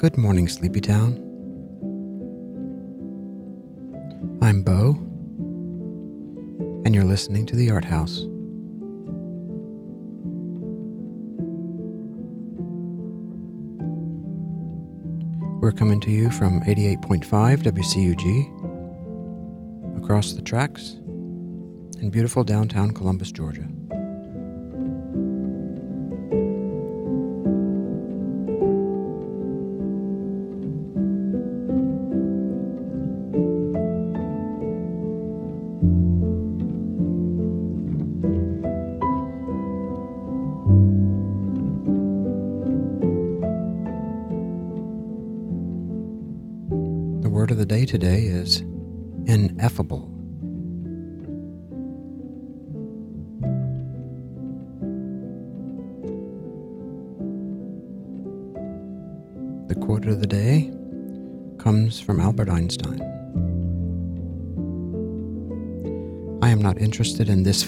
Good 0.00 0.16
morning, 0.16 0.48
Sleepy 0.48 0.80
Town. 0.80 1.12
I'm 4.40 4.62
Bo, 4.62 4.92
and 6.86 6.94
you're 6.94 7.04
listening 7.04 7.44
to 7.44 7.54
The 7.54 7.70
Art 7.70 7.84
House. 7.84 8.24
We're 15.60 15.72
coming 15.72 16.00
to 16.00 16.10
you 16.10 16.30
from 16.30 16.62
88.5 16.62 17.62
WCUG 17.62 18.46
across 20.02 20.32
the 20.32 20.40
tracks 20.40 20.92
in 22.00 22.08
beautiful 22.10 22.42
downtown 22.42 22.92
Columbus, 22.92 23.32
Georgia. 23.32 23.68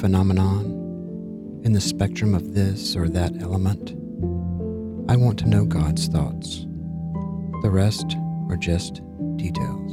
Phenomenon, 0.02 1.60
in 1.62 1.74
the 1.74 1.80
spectrum 1.80 2.34
of 2.34 2.54
this 2.54 2.96
or 2.96 3.08
that 3.08 3.40
element. 3.40 3.92
I 5.08 5.14
want 5.14 5.38
to 5.38 5.48
know 5.48 5.64
God's 5.64 6.08
thoughts. 6.08 6.66
The 7.62 7.70
rest 7.70 8.16
are 8.50 8.56
just 8.56 9.00
details. 9.36 9.92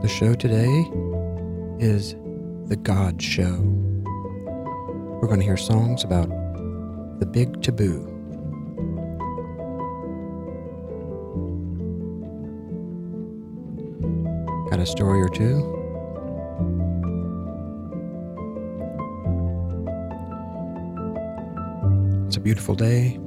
The 0.00 0.08
show 0.08 0.32
today 0.32 0.90
is 1.78 2.14
The 2.66 2.76
God 2.76 3.20
Show. 3.20 3.60
We're 5.20 5.28
going 5.28 5.38
to 5.38 5.44
hear 5.44 5.58
songs 5.58 6.02
about 6.02 6.28
the 7.20 7.26
big 7.26 7.60
taboo. 7.60 8.10
Got 14.70 14.80
a 14.80 14.86
story 14.86 15.20
or 15.20 15.28
two? 15.28 15.70
It's 22.26 22.38
a 22.38 22.40
beautiful 22.40 22.74
day. 22.74 23.18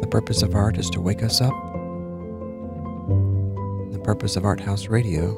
The 0.00 0.08
purpose 0.10 0.42
of 0.42 0.56
art 0.56 0.76
is 0.76 0.90
to 0.90 1.00
wake 1.00 1.22
us 1.22 1.40
up. 1.40 1.54
Purpose 4.06 4.36
of 4.36 4.44
Art 4.44 4.60
House 4.60 4.86
Radio 4.86 5.32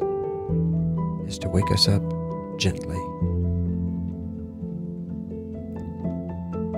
is 1.27 1.39
to 1.39 1.49
wake 1.49 1.73
us 1.73 1.89
up 1.89 2.03
gently. 2.59 2.99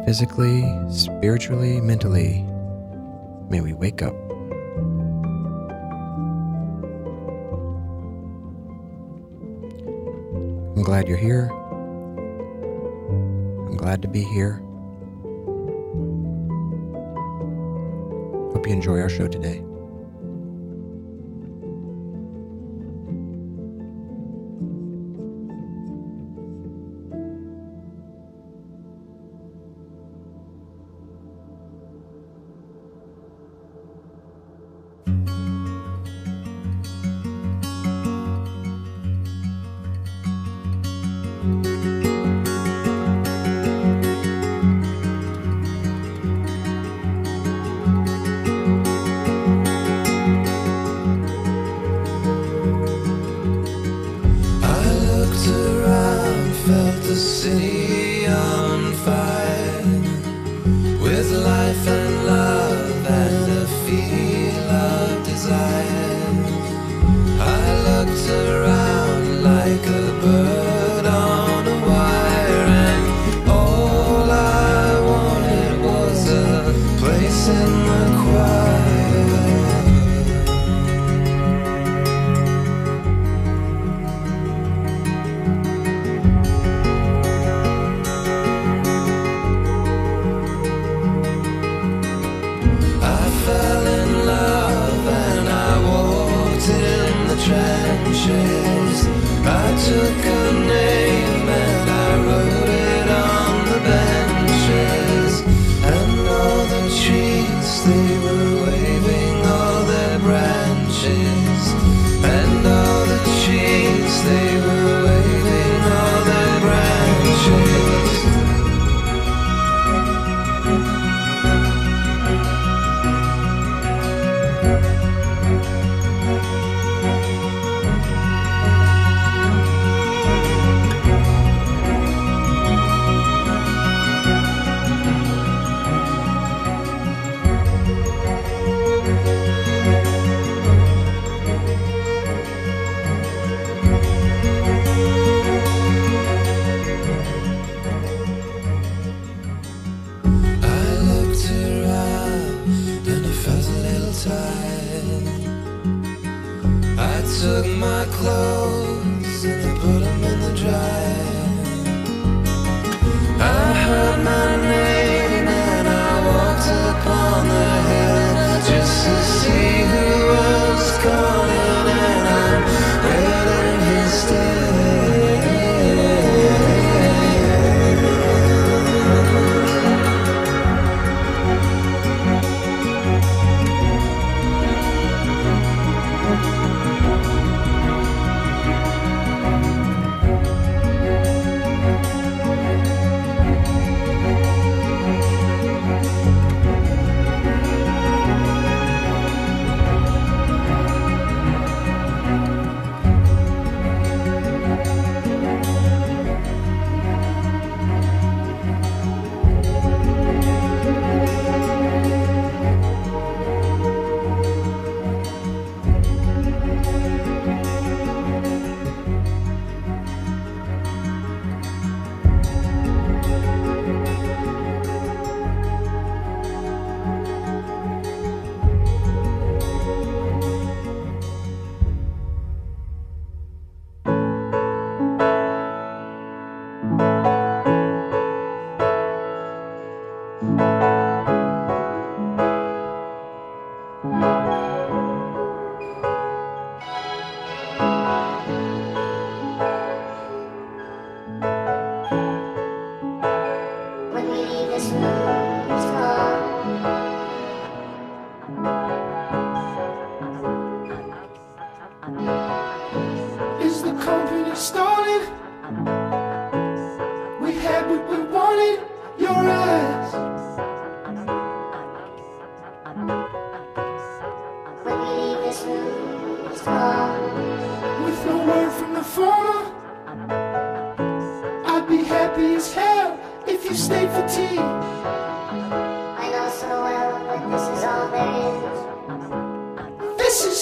Physically, 0.06 0.64
spiritually, 0.88 1.80
mentally, 1.80 2.46
may 3.50 3.60
we 3.60 3.72
wake 3.72 4.02
up. 4.02 4.14
I'm 10.76 10.84
glad 10.84 11.08
you're 11.08 11.16
here. 11.16 11.50
I'm 13.66 13.76
glad 13.76 14.00
to 14.02 14.08
be 14.08 14.22
here. 14.22 14.62
Hope 18.52 18.64
you 18.64 18.72
enjoy 18.72 19.00
our 19.00 19.08
show 19.08 19.26
today. 19.26 19.64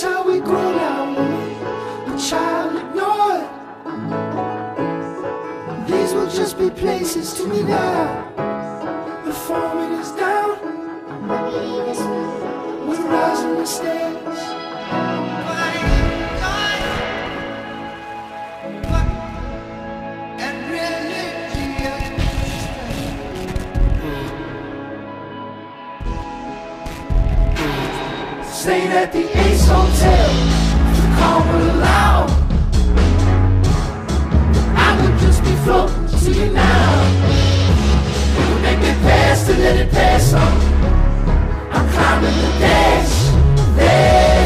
How 0.00 0.24
we 0.24 0.38
grow 0.38 0.76
now, 0.76 1.12
a 2.06 2.18
child 2.18 2.76
ignored. 2.76 3.48
These 5.88 6.14
will 6.14 6.30
just 6.30 6.56
be 6.56 6.70
places 6.70 7.34
to 7.34 7.48
me 7.48 7.64
now. 7.64 8.30
The 9.24 9.32
form 9.32 9.78
it 9.78 9.98
is 9.98 10.12
down. 10.12 10.60
We're 12.86 13.08
rising 13.08 13.54
the 13.56 13.66
stairs. 13.66 14.67
stayed 28.68 28.90
at 28.90 29.10
the 29.14 29.24
Ace 29.44 29.66
Hotel. 29.66 30.28
The 31.00 31.08
call 31.16 31.40
would 31.48 31.68
allow, 31.74 32.26
I 34.76 34.88
would 35.00 35.18
just 35.20 35.42
be 35.42 35.54
floating 35.64 36.06
to 36.20 36.30
you 36.38 36.52
now. 36.52 36.88
It 38.38 38.44
would 38.50 38.62
make 38.68 38.80
me 38.80 38.92
pass 39.08 39.46
to 39.46 39.54
let 39.54 39.74
it 39.74 39.90
pass 39.90 40.34
on. 40.34 40.54
I'm 41.72 41.88
climbing 41.94 42.36
the 42.44 42.50
dash, 42.60 43.14
dash. 43.78 44.37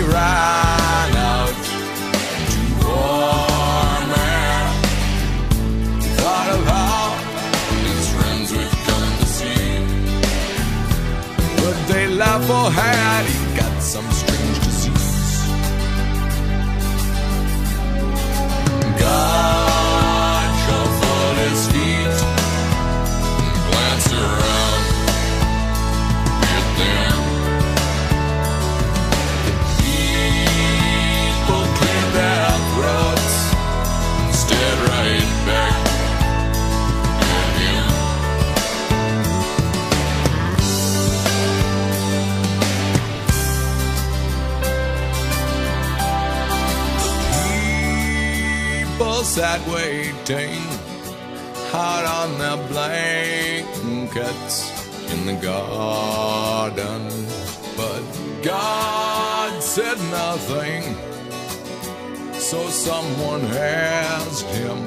Until 0.00 0.08
he 0.08 0.69
Sat 49.30 49.62
waiting 49.68 50.60
hard 51.70 52.04
on 52.04 52.36
their 52.40 52.56
blankets 52.66 54.56
in 55.12 55.24
the 55.24 55.34
garden, 55.34 57.08
but 57.76 58.02
God 58.42 59.62
said 59.62 59.98
nothing. 60.10 60.82
So 62.40 62.68
someone 62.70 63.42
asked 63.52 64.46
him, 64.46 64.84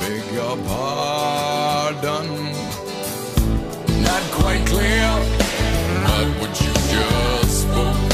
Beg 0.00 0.24
your 0.32 0.56
pardon. 0.64 2.28
Not 4.02 4.22
quite 4.40 4.64
clear, 4.64 5.08
but 6.06 6.28
what 6.40 6.58
you 6.62 6.72
just 6.72 7.60
spoke. 7.68 8.12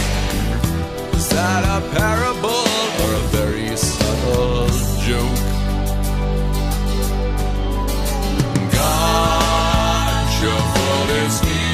Is 1.14 1.28
that 1.28 1.62
a 1.76 1.80
parable 1.94 2.66
or 3.04 3.14
a 3.14 3.24
very 3.30 3.76
subtle 3.76 4.66
joke? 5.06 5.51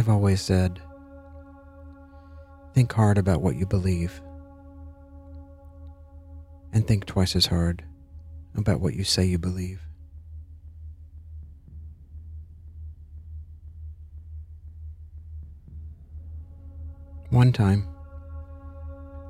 I've 0.00 0.08
always 0.08 0.40
said, 0.40 0.80
think 2.72 2.90
hard 2.90 3.18
about 3.18 3.42
what 3.42 3.56
you 3.56 3.66
believe, 3.66 4.22
and 6.72 6.86
think 6.88 7.04
twice 7.04 7.36
as 7.36 7.44
hard 7.44 7.84
about 8.56 8.80
what 8.80 8.94
you 8.94 9.04
say 9.04 9.26
you 9.26 9.38
believe. 9.38 9.82
One 17.28 17.52
time, 17.52 17.82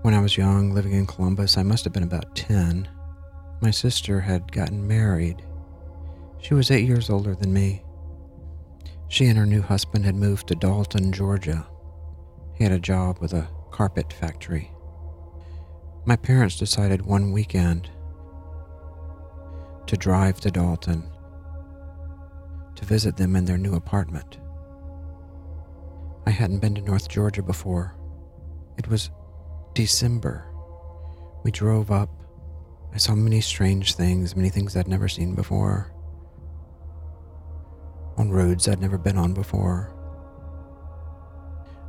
when 0.03 0.15
I 0.15 0.21
was 0.21 0.37
young, 0.37 0.73
living 0.73 0.93
in 0.93 1.05
Columbus, 1.05 1.59
I 1.59 1.65
must 1.65 1.83
have 1.83 1.93
been 1.93 2.05
about 2.05 2.37
10, 2.37 2.89
my 3.61 3.73
sister 3.73 4.21
had 4.21 4.53
gotten 4.53 4.87
married. 4.87 5.43
She 6.41 6.55
was 6.55 6.71
eight 6.71 6.87
years 6.87 7.11
older 7.11 7.35
than 7.35 7.53
me. 7.53 7.83
She 9.11 9.26
and 9.26 9.37
her 9.37 9.45
new 9.45 9.61
husband 9.61 10.05
had 10.05 10.14
moved 10.14 10.47
to 10.47 10.55
Dalton, 10.55 11.11
Georgia. 11.11 11.67
He 12.55 12.62
had 12.62 12.73
a 12.73 12.79
job 12.79 13.19
with 13.19 13.33
a 13.33 13.49
carpet 13.73 14.12
factory. 14.12 14.71
My 16.05 16.14
parents 16.14 16.57
decided 16.57 17.02
one 17.02 17.33
weekend 17.33 17.90
to 19.88 19.97
drive 19.97 20.40
to 20.43 20.50
Dalton 20.52 21.11
to 22.76 22.85
visit 22.85 23.17
them 23.17 23.35
in 23.35 23.47
their 23.47 23.59
new 23.59 23.75
apartment. 23.75 24.38
I 26.25 26.31
hadn't 26.31 26.61
been 26.61 26.76
to 26.76 26.81
North 26.81 27.09
Georgia 27.09 27.43
before. 27.43 27.97
It 28.79 28.87
was 28.87 29.11
December. 29.75 30.47
We 31.43 31.50
drove 31.50 31.90
up. 31.90 32.11
I 32.95 32.99
saw 32.99 33.17
many 33.17 33.40
strange 33.40 33.95
things, 33.95 34.37
many 34.37 34.50
things 34.50 34.76
I'd 34.76 34.87
never 34.87 35.09
seen 35.09 35.35
before 35.35 35.93
on 38.17 38.31
roads 38.31 38.69
I'd 38.69 38.81
never 38.81 38.99
been 38.99 39.17
on 39.17 39.35
before. 39.35 39.95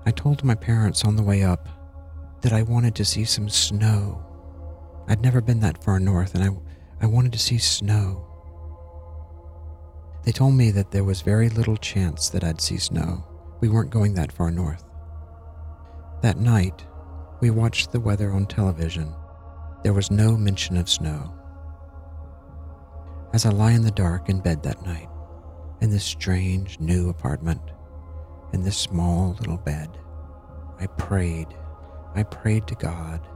I 0.05 0.11
told 0.11 0.43
my 0.43 0.55
parents 0.55 1.03
on 1.03 1.15
the 1.15 1.23
way 1.23 1.43
up 1.43 1.67
that 2.41 2.53
I 2.53 2.63
wanted 2.63 2.95
to 2.95 3.05
see 3.05 3.23
some 3.23 3.49
snow. 3.49 4.25
I'd 5.07 5.21
never 5.21 5.41
been 5.41 5.59
that 5.59 5.83
far 5.83 5.99
north 5.99 6.35
and 6.35 6.43
I, 6.43 7.05
I 7.05 7.07
wanted 7.07 7.33
to 7.33 7.39
see 7.39 7.57
snow. 7.57 8.27
They 10.23 10.31
told 10.31 10.53
me 10.53 10.71
that 10.71 10.91
there 10.91 11.03
was 11.03 11.21
very 11.21 11.49
little 11.49 11.77
chance 11.77 12.29
that 12.29 12.43
I'd 12.43 12.61
see 12.61 12.77
snow. 12.77 13.25
We 13.59 13.69
weren't 13.69 13.89
going 13.89 14.13
that 14.15 14.31
far 14.31 14.51
north. 14.51 14.83
That 16.21 16.37
night, 16.37 16.85
we 17.41 17.49
watched 17.49 17.91
the 17.91 17.99
weather 17.99 18.31
on 18.31 18.45
television. 18.45 19.13
There 19.83 19.93
was 19.93 20.11
no 20.11 20.37
mention 20.37 20.77
of 20.77 20.89
snow. 20.89 21.33
As 23.33 23.45
I 23.45 23.49
lie 23.49 23.71
in 23.71 23.81
the 23.81 23.91
dark 23.91 24.29
in 24.29 24.39
bed 24.39 24.61
that 24.63 24.85
night, 24.85 25.09
in 25.81 25.89
this 25.89 26.05
strange 26.05 26.79
new 26.79 27.09
apartment, 27.09 27.61
in 28.53 28.61
this 28.61 28.77
small 28.77 29.35
little 29.39 29.57
bed, 29.57 29.97
I 30.79 30.87
prayed. 30.87 31.47
I 32.15 32.23
prayed 32.23 32.67
to 32.67 32.75
God. 32.75 33.27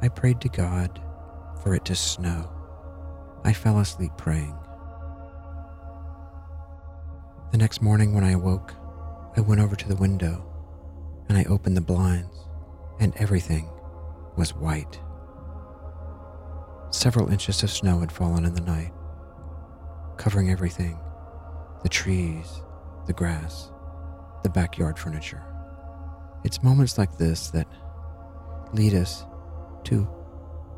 I 0.00 0.08
prayed 0.08 0.40
to 0.42 0.48
God 0.48 1.00
for 1.62 1.74
it 1.74 1.84
to 1.86 1.94
snow. 1.94 2.50
I 3.44 3.52
fell 3.52 3.78
asleep 3.80 4.12
praying. 4.16 4.56
The 7.52 7.58
next 7.58 7.82
morning, 7.82 8.14
when 8.14 8.24
I 8.24 8.32
awoke, 8.32 8.74
I 9.36 9.40
went 9.40 9.60
over 9.60 9.74
to 9.74 9.88
the 9.88 9.96
window 9.96 10.46
and 11.28 11.36
I 11.36 11.44
opened 11.44 11.76
the 11.76 11.80
blinds, 11.80 12.48
and 12.98 13.16
everything 13.16 13.68
was 14.36 14.54
white. 14.54 15.00
Several 16.90 17.28
inches 17.28 17.62
of 17.62 17.70
snow 17.70 18.00
had 18.00 18.10
fallen 18.12 18.44
in 18.44 18.54
the 18.54 18.60
night, 18.60 18.92
covering 20.20 20.50
everything 20.50 20.98
the 21.82 21.88
trees, 21.88 22.60
the 23.06 23.12
grass, 23.12 23.70
the 24.42 24.50
backyard 24.50 24.98
furniture. 24.98 25.42
It's 26.44 26.62
moments 26.62 26.98
like 26.98 27.16
this 27.16 27.48
that 27.52 27.66
lead 28.74 28.92
us 28.92 29.24
to 29.84 30.06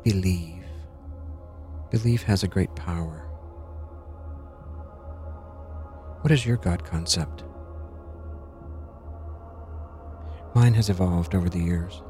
believe. 0.01 0.63
Belief 1.91 2.23
has 2.23 2.43
a 2.43 2.47
great 2.47 2.73
power. 2.77 3.27
What 6.21 6.31
is 6.31 6.45
your 6.45 6.55
God 6.55 6.85
concept? 6.85 7.43
Mine 10.55 10.73
has 10.73 10.89
evolved 10.89 11.35
over 11.35 11.49
the 11.49 11.59
years. 11.59 12.01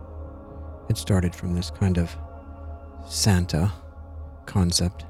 It 0.88 0.98
started 0.98 1.34
from 1.34 1.56
this 1.56 1.72
kind 1.72 1.98
of 1.98 2.16
Santa 3.08 3.74
concept. 4.46 5.06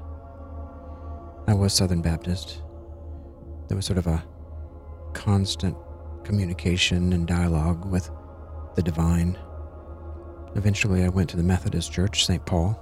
I 1.46 1.52
was 1.52 1.74
Southern 1.74 2.00
Baptist. 2.00 2.62
There 3.68 3.76
was 3.76 3.84
sort 3.84 3.98
of 3.98 4.06
a 4.06 4.24
constant 5.12 5.76
communication 6.24 7.12
and 7.12 7.26
dialogue 7.26 7.84
with 7.84 8.10
the 8.76 8.82
divine. 8.82 9.38
Eventually, 10.54 11.04
I 11.04 11.08
went 11.08 11.28
to 11.30 11.36
the 11.36 11.42
Methodist 11.42 11.92
Church, 11.92 12.24
St. 12.24 12.44
Paul. 12.46 12.80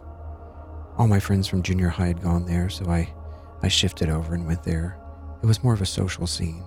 All 0.96 1.08
my 1.08 1.18
friends 1.18 1.48
from 1.48 1.62
junior 1.62 1.88
high 1.88 2.06
had 2.06 2.22
gone 2.22 2.46
there, 2.46 2.68
so 2.70 2.88
I, 2.88 3.12
I 3.62 3.68
shifted 3.68 4.08
over 4.08 4.32
and 4.32 4.46
went 4.46 4.62
there. 4.62 4.96
It 5.42 5.46
was 5.46 5.64
more 5.64 5.74
of 5.74 5.82
a 5.82 5.86
social 5.86 6.28
scene. 6.28 6.62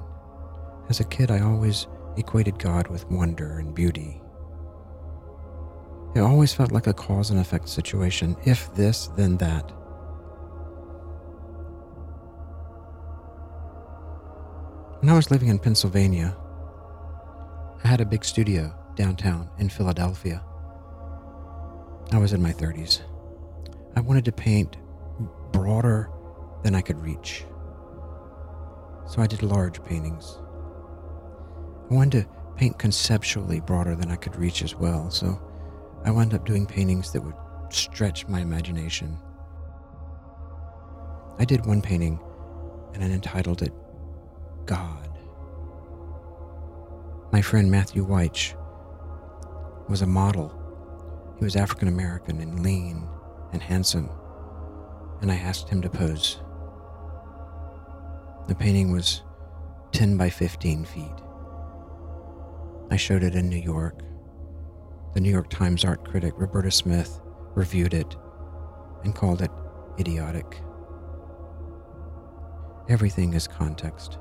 As 0.89 0.99
a 0.99 1.05
kid, 1.05 1.31
I 1.31 1.39
always 1.39 1.88
equated 2.17 2.60
God 2.60 2.89
with 2.89 3.10
wonder 3.10 3.60
and 3.60 3.73
beauty. 3.73 4.21
It 6.13 6.19
always 6.19 6.53
felt 6.53 6.73
like 6.73 6.88
a 6.88 6.93
cause 6.93 7.29
and 7.29 7.39
effect 7.39 7.69
situation. 7.69 8.36
If 8.43 8.73
this, 8.75 9.08
then 9.15 9.38
that. 9.38 9.71
When 15.05 15.13
I 15.13 15.17
was 15.17 15.29
living 15.29 15.49
in 15.49 15.59
Pennsylvania, 15.59 16.35
I 17.83 17.87
had 17.87 18.01
a 18.01 18.05
big 18.07 18.25
studio 18.25 18.73
downtown 18.95 19.51
in 19.59 19.69
Philadelphia. 19.69 20.43
I 22.11 22.17
was 22.17 22.33
in 22.33 22.41
my 22.41 22.51
30s. 22.51 23.01
I 23.95 23.99
wanted 23.99 24.25
to 24.25 24.31
paint 24.31 24.77
broader 25.51 26.09
than 26.63 26.73
I 26.73 26.81
could 26.81 26.99
reach. 26.99 27.45
So 29.07 29.21
I 29.21 29.27
did 29.27 29.43
large 29.43 29.83
paintings. 29.83 30.39
I 31.91 31.93
wanted 31.93 32.23
to 32.23 32.29
paint 32.55 32.79
conceptually 32.79 33.59
broader 33.59 33.95
than 33.95 34.09
I 34.09 34.15
could 34.15 34.35
reach 34.35 34.63
as 34.63 34.73
well, 34.73 35.11
so 35.11 35.39
I 36.03 36.09
wound 36.09 36.33
up 36.33 36.47
doing 36.47 36.65
paintings 36.65 37.11
that 37.11 37.21
would 37.21 37.35
stretch 37.69 38.27
my 38.27 38.39
imagination. 38.39 39.19
I 41.37 41.45
did 41.45 41.63
one 41.67 41.83
painting 41.83 42.19
and 42.95 43.03
I 43.03 43.07
entitled 43.07 43.61
it 43.61 43.71
God. 44.65 45.10
My 47.32 47.41
friend 47.41 47.69
Matthew 47.69 48.06
Weich 48.06 48.56
was 49.88 50.01
a 50.01 50.08
model. 50.08 50.54
He 51.38 51.43
was 51.43 51.56
African 51.56 51.88
American 51.88 52.39
and 52.39 52.63
lean 52.63 53.08
and 53.51 53.62
handsome, 53.62 54.10
and 55.21 55.32
I 55.32 55.36
asked 55.36 55.69
him 55.69 55.82
to 55.82 55.89
pose. 55.89 56.39
The 58.47 58.56
painting 58.56 58.91
was 58.91 59.21
10 59.91 60.17
by 60.17 60.30
15 60.30 60.86
feet. 60.86 61.12
I 62.89 62.97
showed 62.97 63.23
it 63.23 63.36
in 63.36 63.49
New 63.49 63.62
York. 63.62 64.01
The 65.13 65.19
New 65.19 65.32
York 65.32 65.49
Times 65.49 65.86
art 65.86 66.08
critic 66.08 66.34
Roberta 66.38 66.71
Smith 66.71 67.19
reviewed 67.54 67.93
it 67.93 68.15
and 69.04 69.13
called 69.13 69.41
it 69.41 69.51
idiotic. 69.99 70.60
Everything 72.89 73.34
is 73.34 73.47
context. 73.47 74.19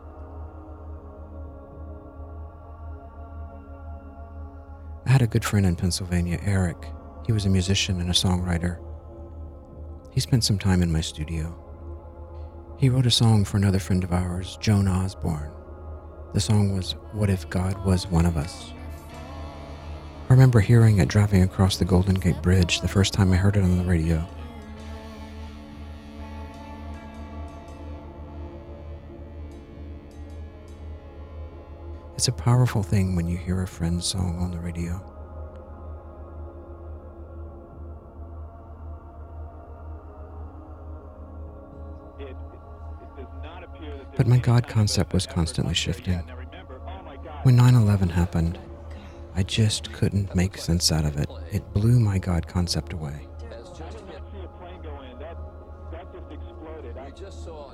Had 5.15 5.23
a 5.23 5.27
good 5.29 5.45
friend 5.45 5.65
in 5.65 5.77
Pennsylvania, 5.77 6.41
Eric. 6.43 6.89
He 7.25 7.31
was 7.31 7.47
a 7.47 7.49
musician 7.49 8.01
and 8.01 8.11
a 8.11 8.13
songwriter. 8.13 8.85
He 10.11 10.19
spent 10.19 10.43
some 10.43 10.59
time 10.59 10.83
in 10.83 10.91
my 10.91 11.03
studio. 11.03 11.57
He 12.81 12.89
wrote 12.89 13.07
a 13.07 13.13
song 13.13 13.45
for 13.45 13.57
another 13.57 13.79
friend 13.79 14.03
of 14.03 14.13
ours, 14.13 14.59
Joan 14.61 14.89
Osborne. 14.89 15.53
The 16.33 16.41
song 16.41 16.75
was 16.75 16.97
What 17.13 17.31
If 17.31 17.49
God 17.49 17.85
Was 17.85 18.09
One 18.09 18.27
of 18.27 18.37
Us? 18.37 18.73
I 20.29 20.33
remember 20.33 20.59
hearing 20.59 20.99
it 20.99 21.07
driving 21.07 21.45
across 21.45 21.77
the 21.77 21.85
Golden 21.85 22.17
Gate 22.17 22.43
Bridge 22.43 22.81
the 22.81 22.89
first 22.89 23.13
time 23.13 23.33
I 23.33 23.37
heard 23.37 23.57
it 23.57 23.63
on 23.63 23.79
the 23.79 23.85
radio. 23.85 24.27
It's 32.25 32.29
a 32.31 32.33
powerful 32.33 32.83
thing 32.83 33.17
when 33.17 33.29
you 33.29 33.37
hear 33.37 33.61
a 33.61 33.67
friend's 33.67 34.07
song 34.07 34.39
on 34.39 34.51
the 34.51 34.59
radio. 34.59 34.99
But 44.17 44.27
my 44.27 44.39
God 44.39 44.67
concept 44.67 45.13
was 45.13 45.27
constantly 45.27 45.75
shifting. 45.75 46.21
When 47.43 47.57
9 47.57 47.75
11 47.75 48.09
happened, 48.09 48.59
I 49.35 49.43
just 49.43 49.93
couldn't 49.93 50.35
make 50.35 50.57
sense 50.57 50.91
out 50.91 51.05
of 51.05 51.19
it. 51.19 51.29
It 51.53 51.75
blew 51.75 52.01
my 52.01 52.17
God 52.17 52.47
concept 52.47 52.95
away. 52.95 53.29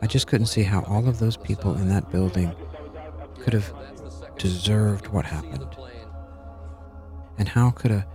I 0.02 0.08
just 0.08 0.26
couldn't 0.26 0.48
see 0.48 0.64
how 0.64 0.82
all 0.88 1.08
of 1.08 1.20
those 1.20 1.36
people 1.36 1.76
in 1.76 1.88
that 1.90 2.10
building 2.10 2.52
could 3.38 3.52
have 3.52 3.72
deserved 4.40 5.06
what 5.08 5.26
happened. 5.26 5.76
And 7.36 7.46
how 7.46 7.70
could 7.70 7.90
a 7.90 8.06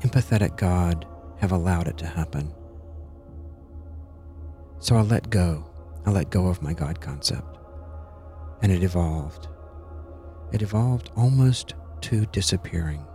empathetic 0.00 0.56
God 0.56 1.06
have 1.38 1.52
allowed 1.52 1.86
it 1.86 1.96
to 1.98 2.06
happen? 2.06 2.52
So 4.80 4.96
I 4.96 5.02
let 5.02 5.30
go. 5.30 5.70
I 6.04 6.10
let 6.10 6.30
go 6.30 6.48
of 6.48 6.60
my 6.60 6.72
God 6.72 7.00
concept. 7.00 7.58
And 8.62 8.72
it 8.72 8.82
evolved. 8.82 9.46
It 10.52 10.60
evolved 10.60 11.10
almost 11.16 11.74
to 12.02 12.26
disappearing. 12.26 13.06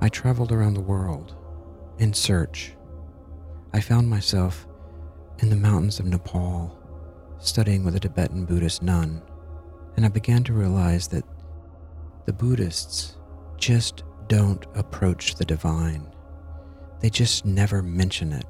I 0.00 0.08
traveled 0.08 0.52
around 0.52 0.74
the 0.74 0.80
world 0.80 1.34
in 1.98 2.14
search. 2.14 2.76
I 3.72 3.80
found 3.80 4.08
myself 4.08 4.68
in 5.40 5.50
the 5.50 5.56
mountains 5.56 6.00
of 6.00 6.06
Nepal 6.06 6.76
studying 7.38 7.84
with 7.84 7.96
a 7.96 8.00
Tibetan 8.00 8.44
Buddhist 8.44 8.82
nun, 8.82 9.22
and 9.96 10.04
I 10.04 10.08
began 10.08 10.42
to 10.44 10.52
realize 10.52 11.08
that 11.08 11.24
the 12.24 12.32
Buddhists 12.32 13.16
just 13.56 14.02
don't 14.28 14.66
approach 14.74 15.34
the 15.34 15.44
divine. 15.44 16.12
They 17.00 17.10
just 17.10 17.44
never 17.44 17.82
mention 17.82 18.32
it. 18.32 18.44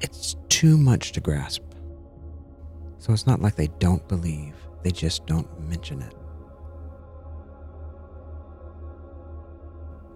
It's 0.00 0.36
too 0.48 0.76
much 0.76 1.12
to 1.12 1.20
grasp. 1.20 1.62
So 2.98 3.12
it's 3.12 3.26
not 3.26 3.40
like 3.40 3.56
they 3.56 3.68
don't 3.78 4.06
believe, 4.08 4.54
they 4.82 4.90
just 4.90 5.26
don't 5.26 5.48
mention 5.68 6.02
it. 6.02 6.14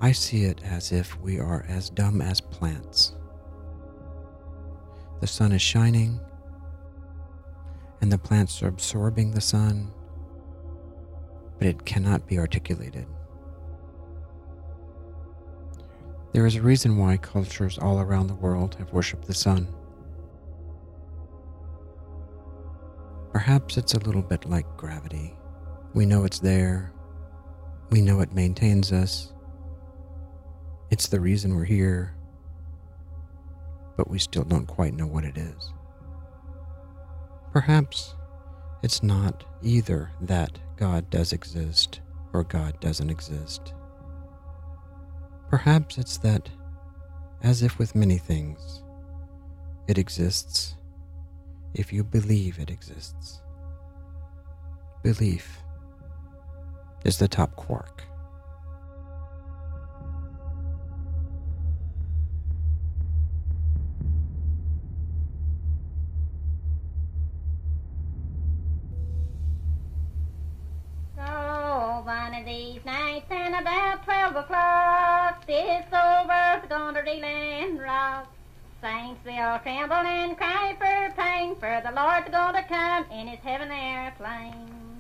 I 0.01 0.13
see 0.13 0.45
it 0.45 0.61
as 0.65 0.91
if 0.91 1.19
we 1.21 1.39
are 1.39 1.65
as 1.69 1.89
dumb 1.89 2.21
as 2.21 2.41
plants. 2.41 3.15
The 5.23 5.29
sun 5.29 5.53
is 5.53 5.63
shining, 5.63 6.19
and 8.01 8.11
the 8.11 8.19
plants 8.19 8.61
are 8.61 8.67
absorbing 8.67 9.31
the 9.31 9.41
sun, 9.41 9.93
but 11.59 11.69
it 11.69 11.85
cannot 11.85 12.27
be 12.27 12.41
articulated. 12.41 13.07
There 16.33 16.45
is 16.45 16.57
a 16.57 16.61
reason 16.61 16.97
why 16.97 17.19
cultures 17.19 17.79
all 17.79 18.01
around 18.01 18.27
the 18.27 18.35
world 18.35 18.75
have 18.81 18.93
worshipped 18.93 19.29
the 19.29 19.33
sun. 19.33 19.73
Perhaps 23.33 23.77
it's 23.77 23.95
a 23.95 24.01
little 24.01 24.23
bit 24.23 24.51
like 24.51 24.67
gravity. 24.77 25.37
We 25.95 26.05
know 26.05 26.25
it's 26.25 26.41
there, 26.41 26.93
we 27.91 28.01
know 28.01 28.23
it 28.23 28.33
maintains 28.33 28.91
us, 28.91 29.33
it's 30.91 31.07
the 31.07 31.21
reason 31.21 31.55
we're 31.55 31.65
here, 31.65 32.17
but 33.97 34.09
we 34.09 34.19
still 34.19 34.45
don't 34.45 34.67
quite 34.67 34.95
know 34.95 35.07
what 35.07 35.25
it 35.25 35.37
is. 35.37 35.73
Perhaps 37.53 38.15
it's 38.83 39.03
not 39.03 39.45
either 39.63 40.11
that 40.21 40.59
God 40.77 41.11
does 41.11 41.33
exist 41.33 42.01
or 42.33 42.45
God 42.45 42.81
doesn't 42.81 43.11
exist. 43.11 43.75
Perhaps 45.49 45.99
it's 45.99 46.17
that, 46.19 46.49
as 47.43 47.63
if 47.63 47.79
with 47.79 47.95
many 47.95 48.19
things, 48.19 48.83
it 49.87 49.99
exists 49.99 50.77
if 51.75 51.93
you 51.93 52.03
believe 52.03 52.59
it 52.59 52.71
exists. 52.71 53.43
Belief 55.03 55.59
is 57.05 57.19
the 57.19 57.29
top 57.29 57.55
quark. 57.57 58.05
these 72.45 72.85
nights 72.85 73.27
and 73.31 73.55
about 73.55 74.05
twelve 74.05 74.37
o'clock. 74.37 75.47
This 75.47 75.85
over 75.93 76.63
the 76.69 77.25
and 77.25 77.81
rock. 77.81 78.27
Saints 78.81 79.25
will 79.25 79.59
tremble 79.61 79.97
and 79.97 80.37
cry 80.37 80.75
for 80.79 81.23
pain, 81.23 81.55
for 81.57 81.81
the 81.85 81.93
Lord's 81.93 82.29
going 82.31 82.55
to 82.55 82.63
come 82.65 83.05
in 83.13 83.29
his 83.29 83.39
heaven 83.41 83.71
airplane. 83.71 84.92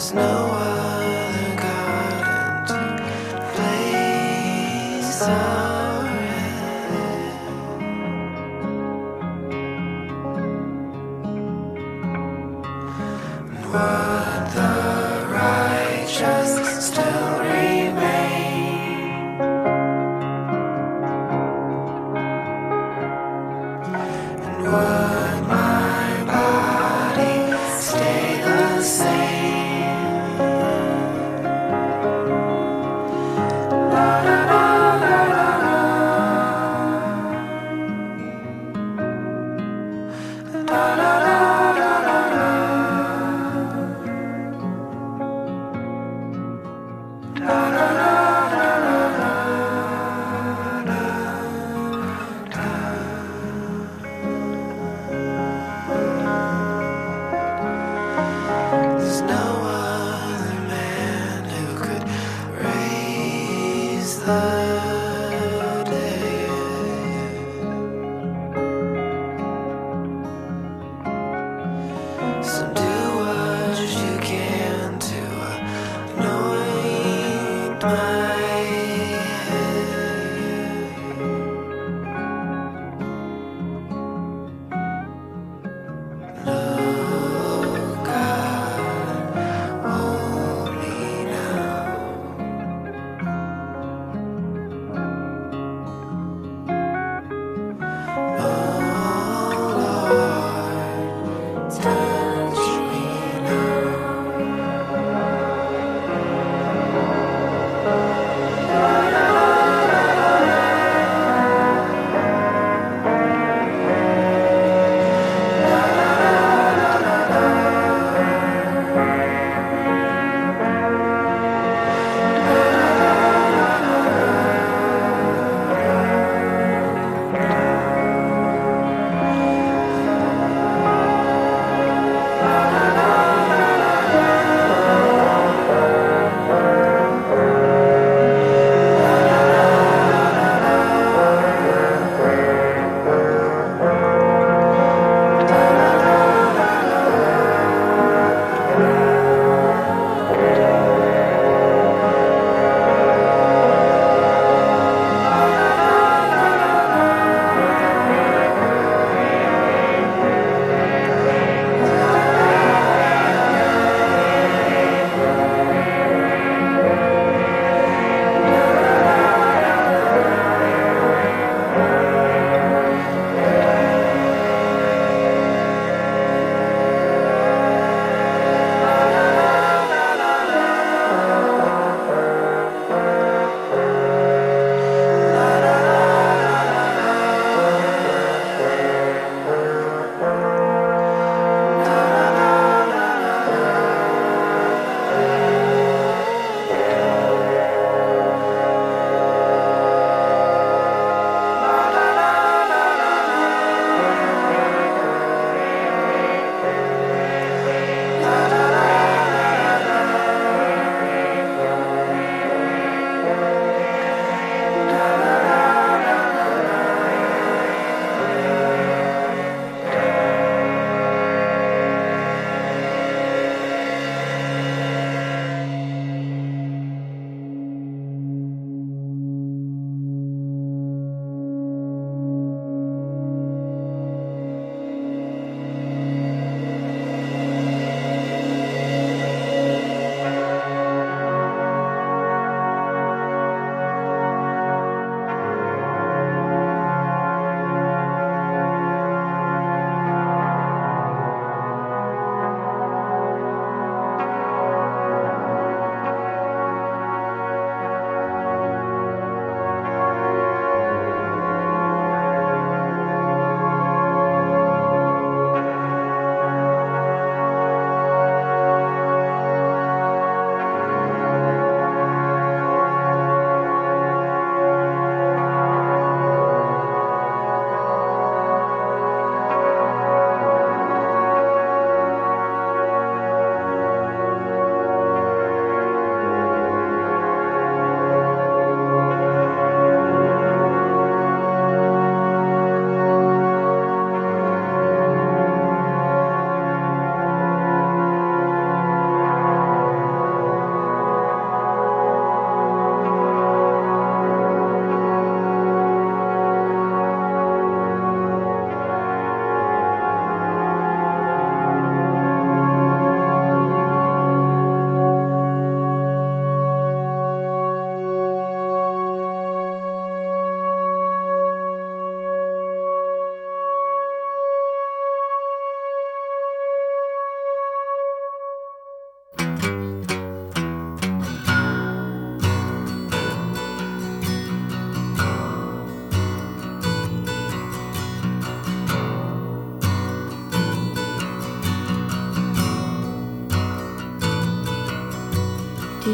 There's 0.00 0.14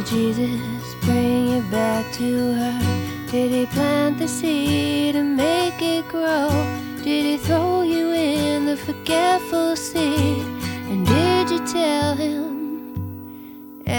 Jesus 0.07 0.95
bring 1.03 1.49
you 1.49 1.63
back 1.71 2.11
to 2.15 2.53
her? 2.55 3.29
Did 3.31 3.51
he 3.51 3.67
plant 3.67 4.19
the 4.19 4.29
seed 4.29 5.17
and 5.17 5.37
make 5.37 5.81
it 5.83 6.09
grow? 6.09 6.49
Did 7.03 7.25
he 7.25 7.37
throw 7.37 7.83
you 7.83 8.13
in 8.13 8.67
the 8.67 8.77
forgetful 8.77 9.77
sea? 9.77 10.41
And 10.91 11.07
did 11.07 11.51
you 11.51 11.67
tell 11.67 12.15
him 12.15 12.57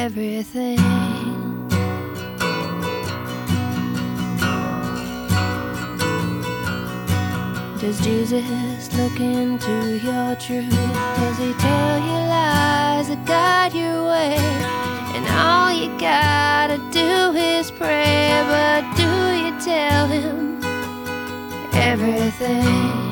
everything. 0.07 0.77
Does 7.79 7.99
Jesus 8.01 8.93
look 8.97 9.19
into 9.19 9.99
your 10.03 10.35
truth? 10.35 10.69
Does 10.69 11.37
he 11.37 11.53
tell 11.53 11.99
you 11.99 12.17
lies 12.35 13.07
that 13.09 13.25
guide 13.25 13.73
your 13.73 14.05
way? 14.07 14.96
All 15.37 15.71
you 15.71 15.87
gotta 15.99 16.77
do 16.91 17.37
is 17.37 17.69
pray, 17.69 18.43
but 18.47 18.81
do 18.97 19.11
you 19.43 19.51
tell 19.61 20.07
him 20.07 20.59
everything? 21.73 23.06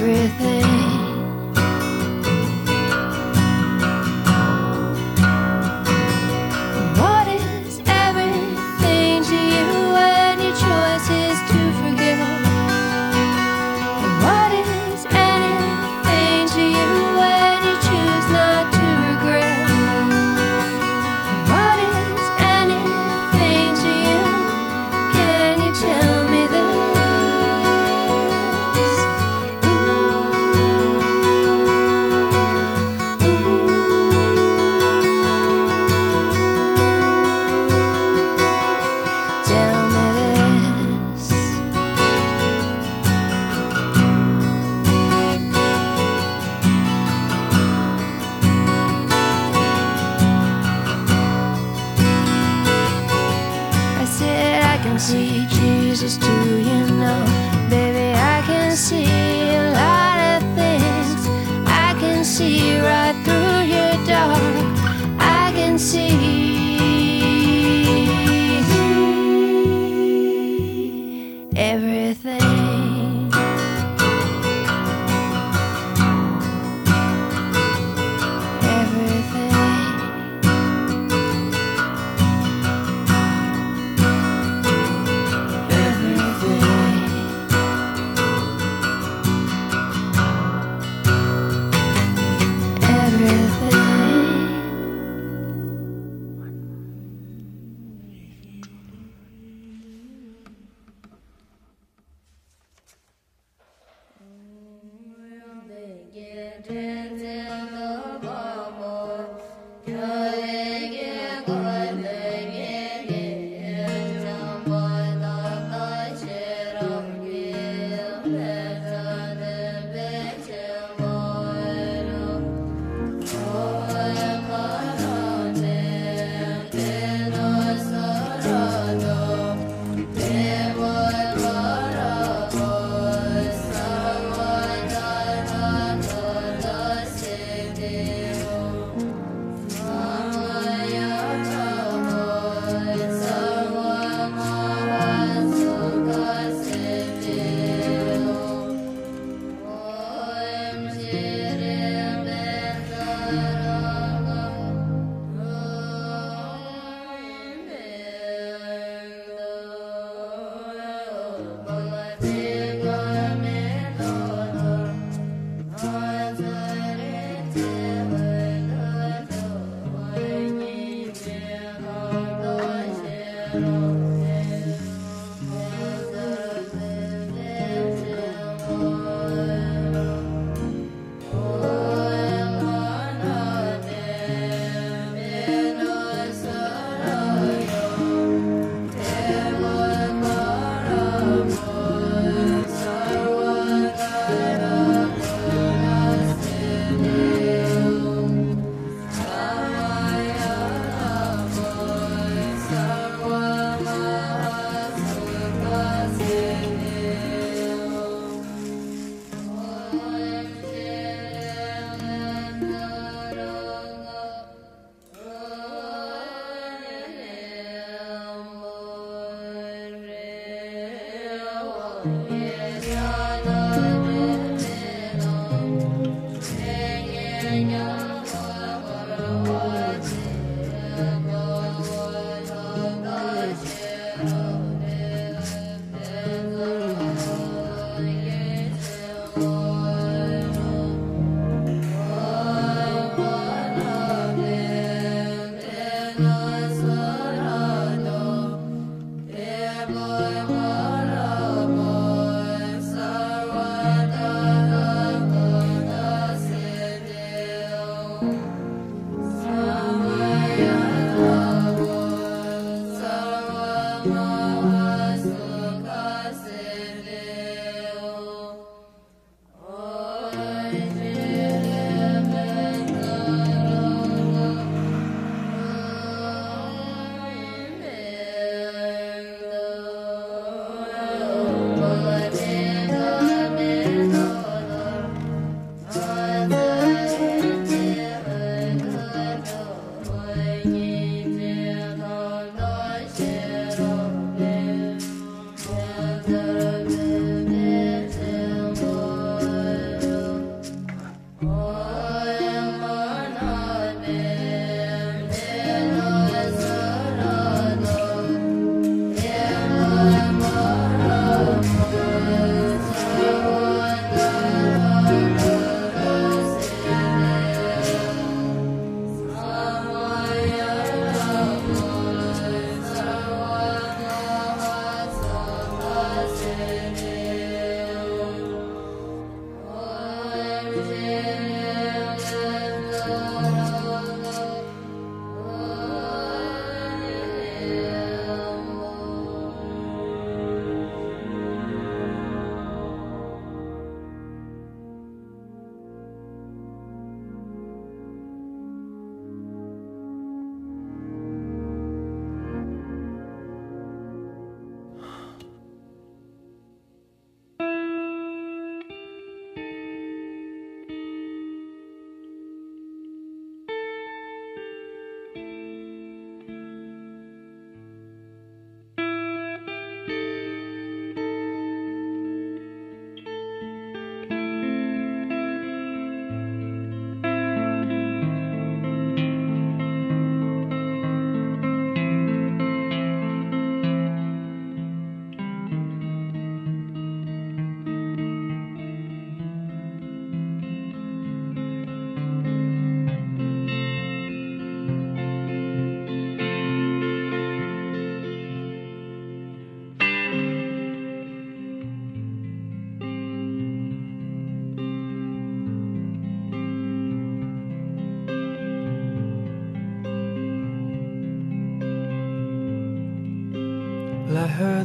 Everything. 0.00 0.69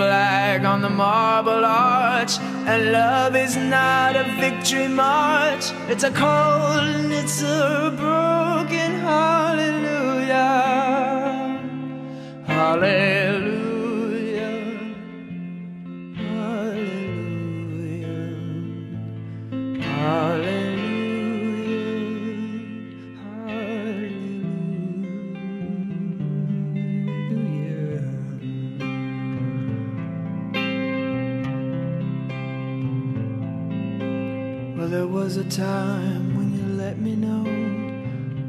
flag 0.00 0.64
on 0.64 0.80
the 0.80 0.88
marble 0.88 1.62
arch. 1.62 2.38
And 2.70 2.90
love 2.90 3.36
is 3.36 3.54
not 3.54 4.16
a 4.16 4.24
victory 4.40 4.88
march, 4.88 5.64
it's 5.90 6.04
a 6.04 6.10
cold 6.10 6.84
and 6.96 7.12
it's 7.12 7.42
a 7.42 7.92
Well, 34.80 34.88
there 34.88 35.06
was 35.06 35.36
a 35.36 35.44
time 35.44 36.34
when 36.38 36.54
you 36.56 36.64
let 36.74 36.98
me 36.98 37.14
know 37.14 37.44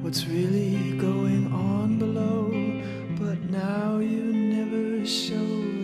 what's 0.01 0.25
really 0.27 0.93
going 0.97 1.51
on 1.51 1.99
below, 1.99 2.49
but 3.19 3.37
now 3.51 3.97
you 3.97 4.31
never 4.31 5.05
show 5.05 5.35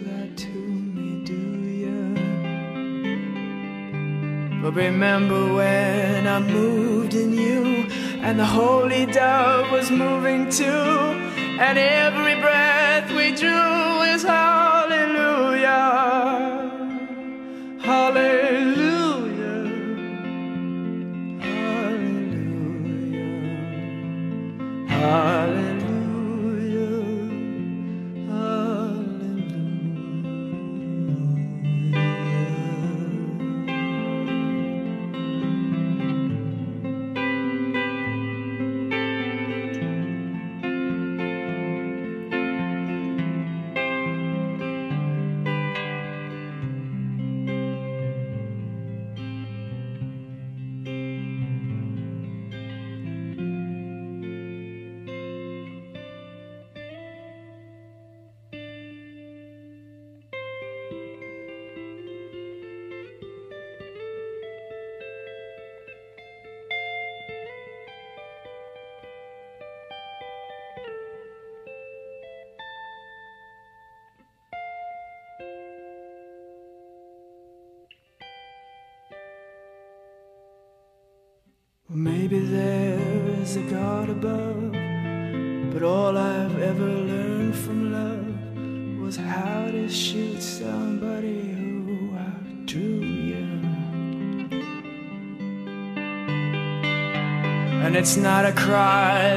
that 0.08 0.38
to 0.38 0.48
me, 0.48 1.26
do 1.26 1.36
you? 1.84 2.16
But 4.62 4.74
remember 4.74 5.54
when 5.54 6.26
I 6.26 6.40
moved 6.40 7.14
in 7.14 7.34
you, 7.34 7.86
and 8.22 8.40
the 8.40 8.46
holy 8.46 9.06
dove 9.06 9.70
was 9.70 9.92
moving 9.92 10.50
too, 10.50 10.64
and 10.64 11.78
every 11.78 12.36
breath 12.40 13.12
we 13.12 13.36
drew 13.36 14.00
was 14.00 14.24
hallelujah, 14.24 14.67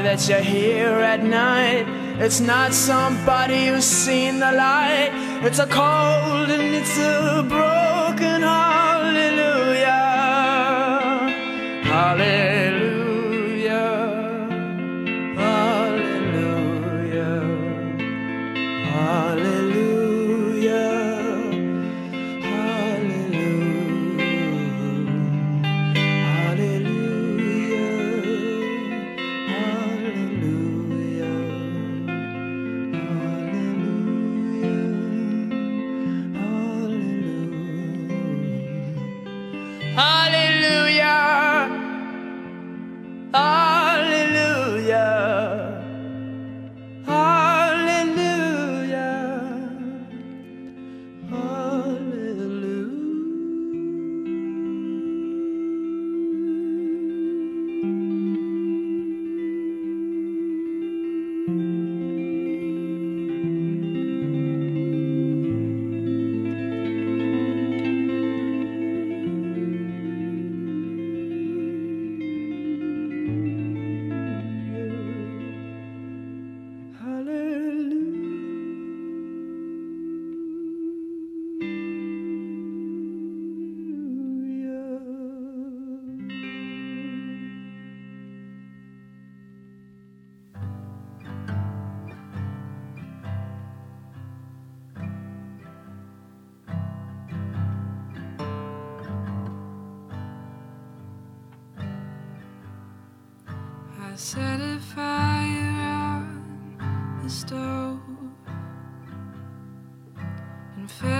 that 0.03 0.27
you 0.29 0.35
hear 0.35 0.89
at 1.13 1.23
night. 1.23 1.85
It's 2.19 2.39
not 2.39 2.73
somebody 2.73 3.67
who's 3.67 3.85
seen 3.85 4.39
the 4.39 4.51
light. 4.51 5.11
It's 5.43 5.59
a 5.59 5.67
cold 5.67 6.49
and 6.49 6.75
it's 6.75 6.97
a 6.97 7.43
broken 7.47 8.41
hallelujah. 8.41 10.01
Hallelujah. 11.83 12.60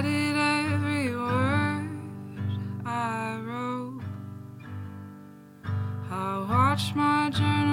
It 0.05 0.36
every 0.36 1.15
word 1.15 1.89
I 2.86 3.39
wrote. 3.43 4.01
I 6.11 6.45
watched 6.49 6.95
my 6.95 7.30
journals 7.30 7.70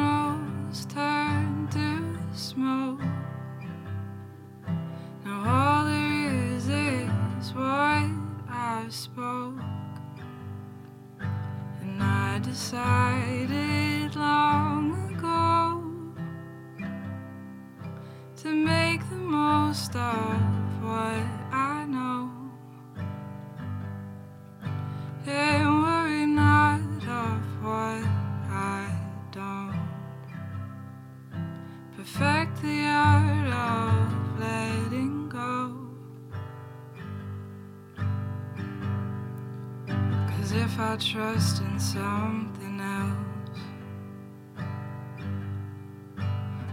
trust 40.98 41.60
in 41.62 41.78
something 41.78 42.80
else, 42.80 43.60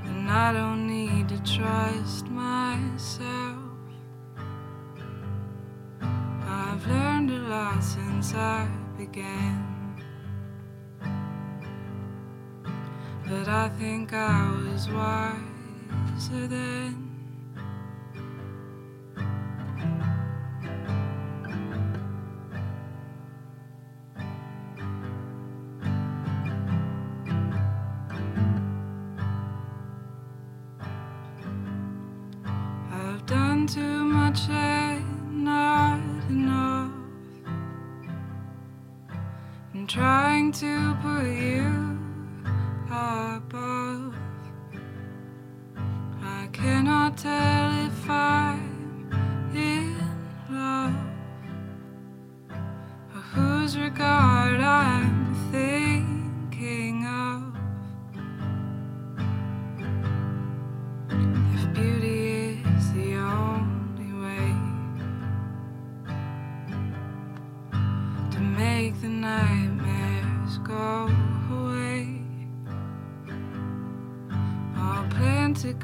And 0.04 0.30
I 0.30 0.52
don't 0.52 0.88
need 0.88 1.30
to 1.30 1.38
trust 1.44 2.28
myself. 2.28 3.60
I've 6.02 6.88
learned 6.88 7.30
a 7.30 7.40
lot 7.50 7.84
since 7.84 8.34
I 8.34 8.68
began. 8.98 9.64
But 13.30 13.48
I 13.48 13.70
think 13.78 14.14
I 14.14 14.50
was 14.58 14.90
wiser 14.90 16.48
then. 16.48 16.85
Trying 40.52 40.52
to 40.52 40.98
put 41.02 41.26
you 41.26 41.98
above. 42.88 44.14
I 46.22 46.48
cannot 46.52 47.18
tell 47.18 47.86
if 47.86 48.10
I'm 48.10 49.10
in 49.54 49.98
love 50.52 50.94
or 53.14 53.22
whose 53.22 53.78
regard 53.78 54.60
I'm 54.60 55.15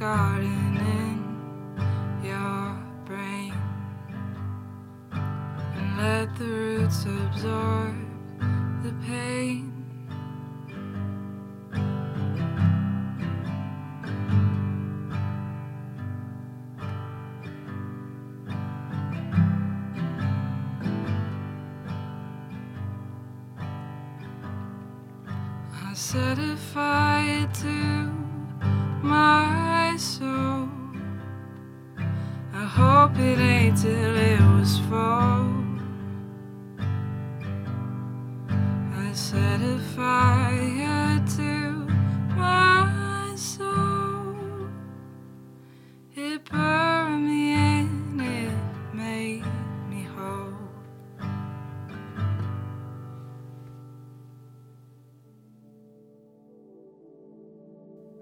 garden 0.02 0.78
in 0.78 2.26
your 2.26 2.76
brain 3.06 3.54
and 5.12 5.98
let 6.00 6.36
the 6.40 6.44
roots 6.44 7.06
absorb 7.06 7.94
the 8.82 8.92
pain. 9.06 9.72
I 25.86 25.94
set 25.94 26.40
a 26.40 26.51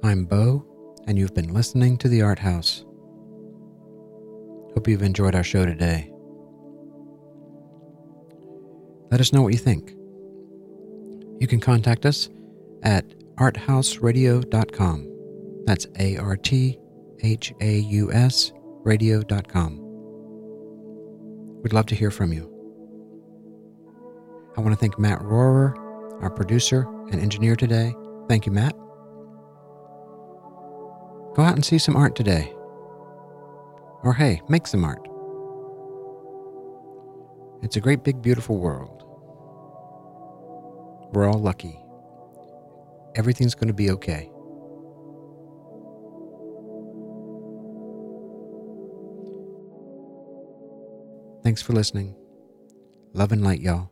I'm 0.09 0.25
Bo, 0.25 0.65
and 1.05 1.17
you've 1.19 1.35
been 1.35 1.53
listening 1.53 1.95
to 1.99 2.09
The 2.09 2.23
Art 2.23 2.39
House. 2.39 2.83
Hope 4.73 4.87
you've 4.87 5.03
enjoyed 5.03 5.35
our 5.35 5.43
show 5.43 5.67
today. 5.67 6.11
Let 9.11 9.21
us 9.21 9.31
know 9.31 9.43
what 9.43 9.53
you 9.53 9.59
think. 9.59 9.93
You 11.39 11.45
can 11.45 11.59
contact 11.59 12.07
us 12.07 12.27
at 12.81 13.05
arthausradio.com. 13.35 15.07
That's 15.65 15.85
A 15.99 16.17
R 16.17 16.35
T 16.35 16.79
H 17.21 17.53
A 17.61 17.77
U 17.77 18.11
S 18.11 18.51
radio.com. 18.83 19.77
We'd 21.61 21.73
love 21.73 21.85
to 21.85 21.93
hear 21.93 22.09
from 22.09 22.33
you. 22.33 22.51
I 24.57 24.61
want 24.61 24.73
to 24.73 24.79
thank 24.79 24.97
Matt 24.97 25.19
Rohrer, 25.19 25.77
our 26.23 26.31
producer 26.31 26.87
and 27.11 27.21
engineer 27.21 27.55
today. 27.55 27.93
Thank 28.27 28.47
you, 28.47 28.51
Matt. 28.51 28.75
Go 31.35 31.43
out 31.43 31.55
and 31.55 31.63
see 31.65 31.77
some 31.77 31.95
art 31.95 32.15
today. 32.15 32.53
Or 34.03 34.13
hey, 34.13 34.41
make 34.49 34.67
some 34.67 34.83
art. 34.83 35.07
It's 37.61 37.75
a 37.75 37.81
great, 37.81 38.03
big, 38.03 38.21
beautiful 38.21 38.57
world. 38.57 39.03
We're 41.13 41.27
all 41.29 41.39
lucky. 41.39 41.79
everything's 43.15 43.55
going 43.55 43.67
to 43.67 43.73
be 43.73 43.91
okay. 43.91 44.31
Thanks 51.43 51.61
for 51.61 51.73
listening. 51.73 52.15
Love 53.13 53.31
and 53.31 53.43
light, 53.43 53.61
y'all. 53.61 53.91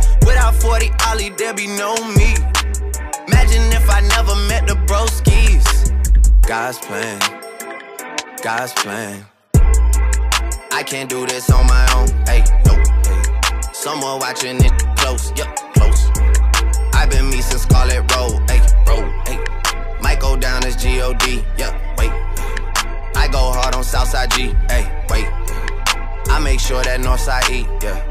Without 0.25 0.55
40 0.55 0.91
Oli, 1.11 1.29
there 1.29 1.53
be 1.53 1.67
no 1.67 1.95
me. 2.15 2.35
Imagine 3.27 3.71
if 3.73 3.89
I 3.89 4.01
never 4.15 4.35
met 4.47 4.67
the 4.67 4.75
broskies. 4.85 5.65
God's 6.47 6.77
plan, 6.79 7.19
God's 8.43 8.73
plan. 8.73 9.25
I 10.71 10.83
can't 10.83 11.09
do 11.09 11.25
this 11.27 11.49
on 11.51 11.65
my 11.67 11.85
own. 11.95 12.07
Hey, 12.25 12.43
no, 12.65 12.75
hey. 13.05 13.71
Someone 13.73 14.19
watching 14.19 14.57
it 14.63 14.73
close, 14.97 15.31
yup, 15.37 15.55
close. 15.73 16.09
I've 16.93 17.09
been 17.09 17.29
me 17.29 17.41
since 17.41 17.63
Scarlett 17.63 18.03
Road, 18.15 18.49
hey, 18.49 18.61
road, 18.87 19.09
hey. 19.27 19.39
Might 20.01 20.19
go 20.19 20.35
down 20.35 20.65
as 20.65 20.75
G-O-D, 20.75 21.43
yup, 21.57 21.73
wait. 21.97 22.11
I 23.15 23.27
go 23.31 23.51
hard 23.51 23.75
on 23.75 23.83
Southside 23.83 24.31
G, 24.31 24.53
hey, 24.69 24.85
wait. 25.09 25.27
I 26.29 26.39
make 26.43 26.59
sure 26.59 26.83
that 26.83 26.99
Northside 26.99 27.49
eat, 27.49 27.67
yeah. 27.83 28.10